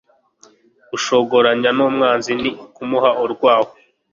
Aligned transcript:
Gushyogoranya 0.89 1.69
n'umwanzi 1.77 2.31
ni 2.41 2.49
ukumuha 2.65 3.09
urwaho. 3.23 3.69